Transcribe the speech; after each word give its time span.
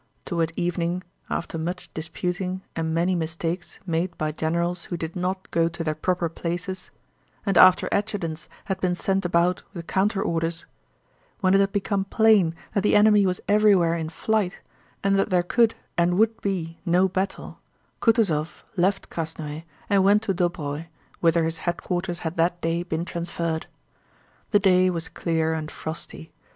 Toward 0.25 0.51
evening—after 0.55 1.59
much 1.59 1.91
disputing 1.93 2.63
and 2.75 2.91
many 2.91 3.13
mistakes 3.13 3.79
made 3.85 4.17
by 4.17 4.31
generals 4.31 4.85
who 4.85 4.97
did 4.97 5.15
not 5.15 5.51
go 5.51 5.69
to 5.69 5.83
their 5.83 5.93
proper 5.93 6.27
places, 6.27 6.89
and 7.45 7.55
after 7.55 7.87
adjutants 7.91 8.49
had 8.65 8.81
been 8.81 8.95
sent 8.95 9.25
about 9.25 9.61
with 9.75 9.85
counterorders—when 9.85 11.53
it 11.53 11.59
had 11.59 11.71
become 11.71 12.05
plain 12.05 12.55
that 12.73 12.81
the 12.81 12.95
enemy 12.95 13.27
was 13.27 13.41
everywhere 13.47 13.93
in 13.93 14.09
flight 14.09 14.59
and 15.03 15.19
that 15.19 15.29
there 15.29 15.43
could 15.43 15.75
and 15.99 16.17
would 16.17 16.41
be 16.41 16.79
no 16.83 17.07
battle, 17.07 17.59
Kutúzov 18.01 18.63
left 18.75 19.11
Krásnoe 19.11 19.65
and 19.87 20.03
went 20.03 20.23
to 20.23 20.33
Dóbroe 20.33 20.87
whither 21.19 21.43
his 21.43 21.59
headquarters 21.59 22.21
had 22.25 22.37
that 22.37 22.59
day 22.59 22.81
been 22.81 23.05
transferred. 23.05 23.67
The 24.49 24.57
day 24.59 24.89
was 24.89 25.09
clear 25.09 25.53
and 25.53 25.69
frosty. 25.69 26.31